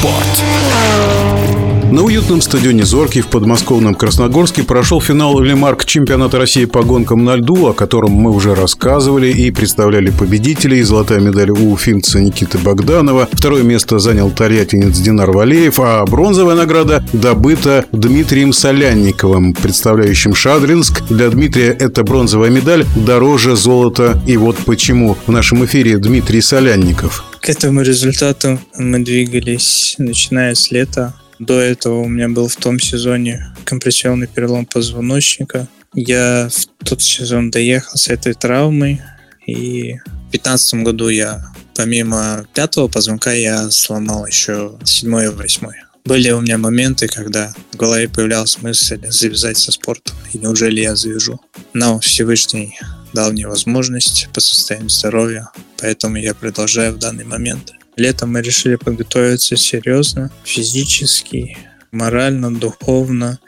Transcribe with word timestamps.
спорт. 0.00 0.42
На 1.92 2.02
уютном 2.02 2.40
стадионе 2.40 2.84
«Зоркий» 2.84 3.20
в 3.20 3.26
подмосковном 3.26 3.94
Красногорске 3.94 4.62
прошел 4.62 5.00
финал 5.00 5.40
Лемарк 5.40 5.84
чемпионата 5.84 6.38
России 6.38 6.64
по 6.64 6.82
гонкам 6.82 7.24
на 7.24 7.34
льду, 7.36 7.66
о 7.66 7.74
котором 7.74 8.12
мы 8.12 8.30
уже 8.30 8.54
рассказывали 8.54 9.26
и 9.26 9.50
представляли 9.50 10.10
победителей. 10.10 10.82
Золотая 10.82 11.20
медаль 11.20 11.50
у 11.50 11.72
уфимца 11.72 12.20
Никиты 12.20 12.58
Богданова. 12.58 13.28
Второе 13.32 13.62
место 13.62 13.98
занял 13.98 14.30
тольяттинец 14.30 14.96
Динар 14.98 15.32
Валеев, 15.32 15.80
а 15.80 16.06
бронзовая 16.06 16.54
награда 16.54 17.04
добыта 17.12 17.84
Дмитрием 17.92 18.52
Солянниковым, 18.52 19.52
представляющим 19.52 20.34
Шадринск. 20.34 21.02
Для 21.10 21.28
Дмитрия 21.28 21.76
эта 21.78 22.04
бронзовая 22.04 22.50
медаль 22.50 22.86
дороже 22.94 23.56
золота. 23.56 24.22
И 24.26 24.36
вот 24.38 24.56
почему. 24.64 25.18
В 25.26 25.32
нашем 25.32 25.64
эфире 25.64 25.98
Дмитрий 25.98 26.40
Солянников. 26.40 27.29
К 27.40 27.48
этому 27.48 27.80
результату 27.80 28.60
мы 28.74 28.98
двигались, 28.98 29.94
начиная 29.96 30.54
с 30.54 30.70
лета 30.70 31.14
до 31.38 31.58
этого 31.58 32.00
у 32.00 32.08
меня 32.08 32.28
был 32.28 32.48
в 32.48 32.56
том 32.56 32.78
сезоне 32.78 33.46
компрессионный 33.64 34.26
перелом 34.26 34.66
позвоночника. 34.66 35.66
Я 35.94 36.50
в 36.52 36.84
тот 36.84 37.00
сезон 37.00 37.50
доехал 37.50 37.96
с 37.96 38.08
этой 38.08 38.34
травмой, 38.34 39.00
и 39.46 39.94
в 39.94 40.30
2015 40.32 40.74
году 40.84 41.08
я 41.08 41.50
помимо 41.74 42.46
пятого 42.52 42.88
позвонка 42.88 43.32
я 43.32 43.70
сломал 43.70 44.26
еще 44.26 44.78
седьмой 44.84 45.24
и 45.24 45.28
восьмой. 45.28 45.76
Были 46.04 46.30
у 46.32 46.42
меня 46.42 46.58
моменты, 46.58 47.08
когда 47.08 47.54
в 47.72 47.76
голове 47.76 48.08
появлялась 48.08 48.60
мысль 48.60 49.00
завязать 49.08 49.56
со 49.56 49.72
спортом, 49.72 50.14
и 50.34 50.38
неужели 50.38 50.82
я 50.82 50.94
завяжу. 50.94 51.40
Но 51.72 52.00
Всевышний 52.00 52.78
дал 53.12 53.32
мне 53.32 53.46
возможность 53.46 54.28
по 54.32 54.40
состоянию 54.40 54.90
здоровья, 54.90 55.50
поэтому 55.78 56.16
я 56.16 56.34
продолжаю 56.34 56.94
в 56.94 56.98
данный 56.98 57.24
момент. 57.24 57.72
Летом 57.96 58.32
мы 58.32 58.42
решили 58.42 58.76
подготовиться 58.76 59.56
серьезно, 59.56 60.30
физически, 60.44 61.58
морально, 61.92 62.54
духовно, 62.54 63.38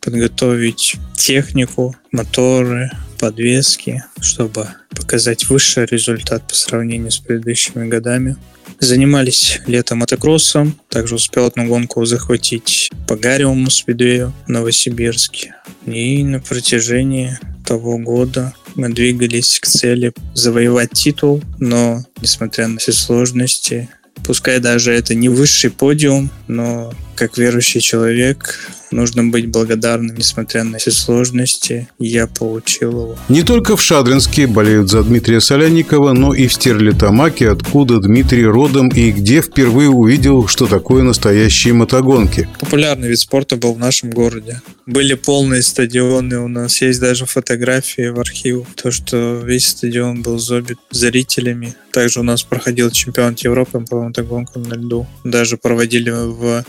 подготовить 0.00 0.96
технику, 1.16 1.94
моторы, 2.10 2.90
подвески, 3.18 4.04
чтобы 4.20 4.68
показать 4.90 5.48
высший 5.48 5.86
результат 5.86 6.46
по 6.48 6.54
сравнению 6.54 7.10
с 7.12 7.18
предыдущими 7.18 7.88
годами. 7.88 8.36
Занимались 8.80 9.60
летом 9.66 9.98
мотокроссом, 9.98 10.76
также 10.88 11.14
успел 11.14 11.46
одну 11.46 11.66
гонку 11.66 12.04
захватить 12.04 12.90
по 13.06 13.16
Гариуму 13.16 13.70
Спидвею 13.70 14.32
в 14.46 14.48
Новосибирске. 14.48 15.54
И 15.86 16.24
на 16.24 16.40
протяжении 16.40 17.38
того 17.64 17.96
года 17.98 18.52
мы 18.74 18.88
двигались 18.90 19.58
к 19.60 19.66
цели 19.66 20.12
завоевать 20.34 20.92
титул, 20.92 21.42
но 21.58 22.04
несмотря 22.20 22.68
на 22.68 22.78
все 22.78 22.92
сложности, 22.92 23.88
Пускай 24.24 24.60
даже 24.60 24.92
это 24.92 25.14
не 25.14 25.28
высший 25.28 25.70
подиум, 25.70 26.30
но 26.46 26.92
как 27.14 27.38
верующий 27.38 27.80
человек 27.80 28.58
нужно 28.92 29.24
быть 29.24 29.46
благодарным, 29.46 30.16
несмотря 30.16 30.64
на 30.64 30.78
все 30.78 30.90
сложности. 30.90 31.88
Я 31.98 32.26
получил 32.26 32.90
его. 32.90 33.18
Не 33.28 33.42
только 33.42 33.76
в 33.76 33.82
Шадринске 33.82 34.46
болеют 34.46 34.90
за 34.90 35.02
Дмитрия 35.02 35.40
Солянникова, 35.40 36.12
но 36.12 36.34
и 36.34 36.46
в 36.46 36.52
Стерлитамаке, 36.52 37.50
откуда 37.50 37.98
Дмитрий 37.98 38.46
родом 38.46 38.88
и 38.88 39.10
где 39.10 39.40
впервые 39.40 39.88
увидел, 39.88 40.46
что 40.46 40.66
такое 40.66 41.02
настоящие 41.02 41.74
мотогонки. 41.74 42.48
Популярный 42.60 43.08
вид 43.08 43.18
спорта 43.18 43.56
был 43.56 43.74
в 43.74 43.78
нашем 43.78 44.10
городе. 44.10 44.60
Были 44.86 45.14
полные 45.14 45.62
стадионы, 45.62 46.38
у 46.38 46.48
нас 46.48 46.82
есть 46.82 47.00
даже 47.00 47.26
фотографии 47.26 48.08
в 48.08 48.20
архив, 48.20 48.66
то, 48.74 48.90
что 48.90 49.40
весь 49.44 49.68
стадион 49.68 50.22
был 50.22 50.38
забит 50.38 50.78
зрителями. 50.90 51.74
Также 51.92 52.20
у 52.20 52.22
нас 52.22 52.42
проходил 52.42 52.90
чемпионат 52.90 53.40
Европы 53.40 53.84
по 53.88 54.02
мотогонкам 54.02 54.62
на 54.62 54.74
льду. 54.74 55.06
Даже 55.24 55.56
проводили 55.56 56.10
в 56.10 56.64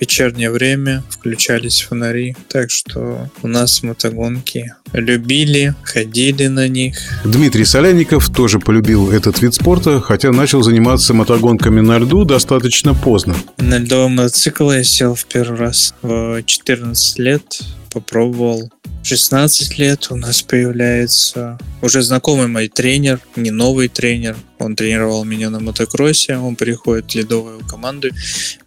вечернее 0.00 0.50
время, 0.50 1.02
включались 1.10 1.82
фонари. 1.82 2.36
Так 2.48 2.70
что 2.70 3.30
у 3.42 3.48
нас 3.48 3.82
мотогонки 3.82 4.72
любили, 4.92 5.74
ходили 5.82 6.46
на 6.48 6.68
них. 6.68 6.98
Дмитрий 7.24 7.64
Соляников 7.64 8.28
тоже 8.30 8.58
полюбил 8.58 9.10
этот 9.10 9.40
вид 9.42 9.54
спорта, 9.54 10.00
хотя 10.00 10.32
начал 10.32 10.62
заниматься 10.62 11.14
мотогонками 11.14 11.80
на 11.80 11.98
льду 11.98 12.24
достаточно 12.24 12.94
поздно. 12.94 13.34
На 13.58 13.78
льдовом 13.78 14.16
мотоцикл 14.16 14.70
я 14.70 14.84
сел 14.84 15.14
в 15.14 15.24
первый 15.26 15.58
раз 15.58 15.94
в 16.02 16.42
14 16.44 17.18
лет, 17.18 17.60
попробовал 17.92 18.70
16 19.02 19.78
лет 19.78 20.06
у 20.10 20.16
нас 20.16 20.42
появляется 20.42 21.58
уже 21.80 22.02
знакомый 22.02 22.46
мой 22.46 22.68
тренер, 22.68 23.20
не 23.36 23.50
новый 23.50 23.88
тренер. 23.88 24.36
Он 24.58 24.76
тренировал 24.76 25.24
меня 25.24 25.50
на 25.50 25.58
мотокроссе, 25.58 26.36
он 26.36 26.54
приходит 26.54 27.10
в 27.10 27.14
ледовую 27.16 27.60
команду, 27.66 28.10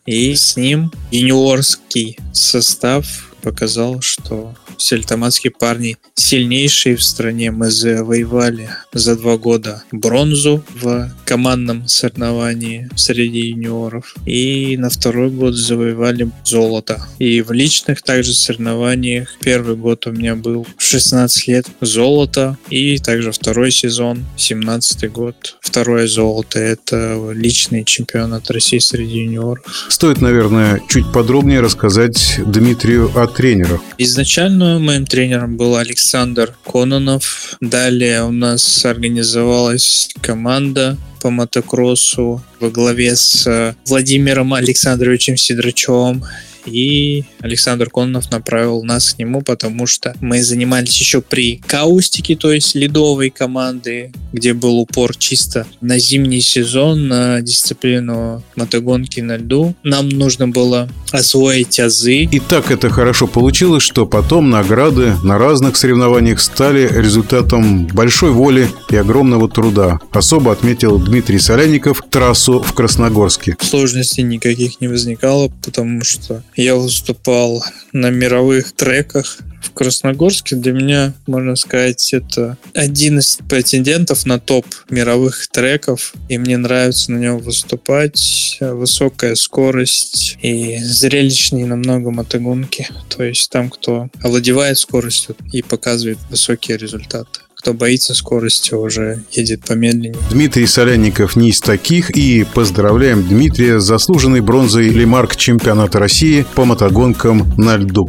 и 0.06 0.36
с 0.36 0.58
ним 0.58 0.92
юниорский 1.12 2.18
состав 2.34 3.34
показал, 3.42 4.02
что 4.02 4.56
сельтаматские 4.78 5.52
парни 5.52 5.98
сильнейшие 6.16 6.96
в 6.96 7.04
стране. 7.04 7.52
Мы 7.52 7.70
завоевали 7.70 8.70
за 8.94 9.16
два 9.16 9.38
года 9.38 9.84
бронзу 9.92 10.64
в 10.74 11.12
командном 11.26 11.88
соревновании 11.88 12.90
среди 12.96 13.50
юниоров. 13.50 14.16
И 14.26 14.76
на 14.78 14.90
второй 14.90 15.30
год 15.30 15.56
завоевали 15.56 16.32
золото. 16.44 17.06
И 17.20 17.42
в 17.42 17.52
личных 17.52 18.02
также 18.02 18.34
соревнованиях 18.34 19.38
первый 19.42 19.76
год 19.76 20.08
у 20.08 20.12
меня 20.12 20.36
был 20.36 20.66
в 20.78 20.84
16 20.84 21.48
лет 21.48 21.68
золото. 21.82 22.58
И 22.70 22.98
также 22.98 23.32
второй 23.32 23.72
сезон, 23.72 24.26
17 24.38 25.12
год, 25.12 25.58
второе 25.62 26.08
золото. 26.08 26.60
Это 26.60 27.32
личный 27.34 27.84
чемпионат 27.84 28.50
России 28.50 28.80
среди 28.80 29.20
юниоров. 29.20 29.64
Стоит, 29.90 30.22
наверное, 30.22 30.82
чуть 30.90 31.12
подробнее 31.12 31.60
рассказать 31.60 32.40
Дмитрию 32.46 33.12
о 33.16 33.28
тренерах. 33.28 33.82
Изначально 33.98 34.65
моим 34.66 35.06
тренером 35.06 35.58
был 35.58 35.76
Александр 35.76 36.56
Кононов. 36.64 37.56
Далее 37.62 38.24
у 38.24 38.32
нас 38.32 38.86
организовалась 38.86 40.10
команда 40.22 40.98
по 41.22 41.30
мотокроссу 41.30 42.44
во 42.60 42.70
главе 42.70 43.16
с 43.16 43.76
Владимиром 43.88 44.54
Александровичем 44.54 45.38
Сидрачевым 45.38 46.24
и 46.66 47.24
Александр 47.40 47.90
Кононов 47.90 48.32
направил 48.32 48.84
нас 48.84 49.14
к 49.14 49.20
нему, 49.20 49.42
потому 49.42 49.88
что 49.88 50.16
мы 50.22 50.42
занимались 50.44 51.00
еще 51.00 51.22
при 51.22 51.58
каустике, 51.66 52.36
то 52.36 52.52
есть 52.52 52.76
ледовой 52.76 53.30
команды, 53.30 54.12
где 54.34 54.54
был 54.54 54.80
упор 54.80 55.16
чисто 55.16 55.66
на 55.82 55.98
зимний 56.00 56.42
сезон, 56.42 57.08
на 57.08 57.42
дисциплину 57.42 58.44
мотогонки 58.56 59.20
на 59.20 59.38
льду. 59.38 59.76
Нам 59.84 60.10
нужно 60.10 60.48
было 60.48 60.90
освоить 61.12 61.80
азы. 61.80 62.24
И 62.24 62.40
так 62.40 62.72
это 62.72 62.90
хорошо 62.90 63.28
получилось, 63.28 63.84
что 63.84 64.06
потом 64.06 64.50
награды 64.50 65.14
на 65.24 65.38
разных 65.38 65.78
соревнованиях 65.78 66.40
стали 66.40 66.90
результатом 66.92 67.88
большой 67.88 68.32
воли 68.32 68.70
и 68.90 68.96
огромного 68.96 69.50
труда. 69.50 70.00
Особо 70.12 70.52
отметил 70.52 71.00
Дмитрий 71.00 71.40
Соляников 71.40 72.02
трассу 72.10 72.62
в 72.62 72.74
Красногорске. 72.74 73.56
Сложностей 73.62 74.24
никаких 74.24 74.82
не 74.82 74.88
возникало, 74.88 75.52
потому 75.64 76.04
что 76.04 76.44
я 76.56 76.76
выступал 76.76 77.64
на 77.92 78.10
мировых 78.10 78.74
треках 78.74 79.40
в 79.62 79.72
Красногорске. 79.72 80.56
Для 80.56 80.74
меня, 80.74 81.14
можно 81.28 81.56
сказать, 81.56 82.14
это 82.14 82.58
один 82.74 83.20
из 83.20 83.40
претендентов 83.50 84.26
на 84.26 84.40
топ 84.40 84.66
мировых 84.90 85.48
треков. 85.48 86.14
И 86.30 86.38
мне 86.38 86.58
нравится 86.58 87.12
на 87.12 87.18
нем 87.18 87.40
выступать. 87.40 88.58
Высокая 88.62 89.36
скорость 89.36 90.38
и 90.42 90.78
зрелищнее 90.78 91.66
намного 91.66 92.12
мотогонки. 92.12 92.88
То 93.10 93.24
есть 93.24 93.50
там, 93.50 93.70
кто 93.70 94.10
овладевает 94.22 94.78
скоростью 94.78 95.36
и 95.52 95.62
показывает 95.62 96.20
высокие 96.30 96.78
результаты 96.78 97.42
кто 97.66 97.74
боится 97.74 98.14
скорости, 98.14 98.76
уже 98.76 99.24
едет 99.32 99.66
помедленнее. 99.66 100.16
Дмитрий 100.30 100.68
Солянников 100.68 101.36
не 101.36 101.50
из 101.50 101.60
таких, 101.62 102.12
и 102.12 102.44
поздравляем 102.44 103.28
Дмитрия 103.28 103.80
с 103.80 103.86
заслуженной 103.86 104.42
бронзой 104.42 104.90
Лемарк 104.90 105.36
чемпионата 105.36 105.98
России 105.98 106.46
по 106.54 106.64
мотогонкам 106.66 107.52
на 107.58 107.78
льду. 107.78 108.08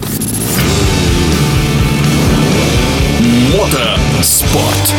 Мотоспорт. 3.57 4.93